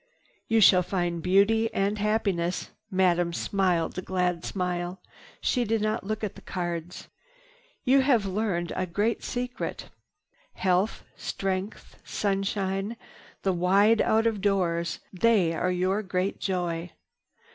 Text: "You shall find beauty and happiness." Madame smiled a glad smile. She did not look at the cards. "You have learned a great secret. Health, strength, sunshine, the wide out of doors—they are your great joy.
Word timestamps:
"You 0.47 0.61
shall 0.61 0.81
find 0.81 1.21
beauty 1.21 1.71
and 1.75 1.99
happiness." 1.99 2.71
Madame 2.89 3.33
smiled 3.33 3.95
a 3.99 4.01
glad 4.01 4.43
smile. 4.43 4.99
She 5.41 5.63
did 5.63 5.79
not 5.79 6.03
look 6.03 6.23
at 6.23 6.33
the 6.33 6.41
cards. 6.41 7.07
"You 7.83 7.99
have 7.99 8.25
learned 8.25 8.73
a 8.75 8.87
great 8.87 9.21
secret. 9.23 9.89
Health, 10.53 11.03
strength, 11.15 11.97
sunshine, 12.03 12.97
the 13.43 13.53
wide 13.53 14.01
out 14.01 14.25
of 14.25 14.41
doors—they 14.41 15.53
are 15.53 15.71
your 15.71 16.01
great 16.01 16.39
joy. 16.39 16.93